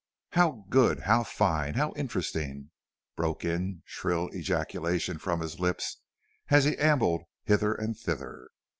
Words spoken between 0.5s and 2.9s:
good! how fine! how interesting!"